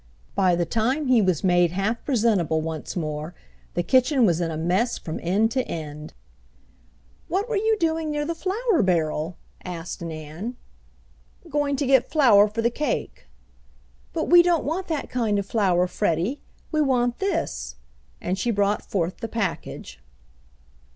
By 0.33 0.55
the 0.55 0.65
time 0.65 1.05
he 1.09 1.21
was 1.21 1.43
made 1.43 1.73
half 1.73 2.03
presentable 2.03 2.59
once 2.59 2.95
more 2.95 3.35
the 3.75 3.83
kitchen 3.83 4.25
was 4.25 4.41
in 4.41 4.49
a 4.49 4.57
mess 4.57 4.97
from 4.97 5.19
end 5.21 5.51
to 5.51 5.61
end. 5.67 6.15
"What 7.27 7.47
were 7.47 7.55
you 7.55 7.77
doing 7.77 8.09
near 8.09 8.25
the 8.25 8.33
flour 8.33 8.81
barrel?" 8.81 9.37
asked 9.63 10.01
Nan. 10.01 10.57
"Going 11.51 11.75
to 11.75 11.85
get 11.85 12.09
flour 12.09 12.47
for 12.47 12.63
the 12.63 12.71
cake." 12.71 13.27
"But 14.11 14.27
we 14.27 14.41
don't 14.41 14.63
want 14.65 14.87
that 14.87 15.07
kind 15.07 15.37
of 15.37 15.45
flour, 15.45 15.85
Freddie. 15.85 16.41
We 16.71 16.81
want 16.81 17.19
this," 17.19 17.75
and 18.19 18.39
she 18.39 18.49
brought 18.49 18.81
forth 18.89 19.17
the 19.17 19.27
package. 19.27 19.99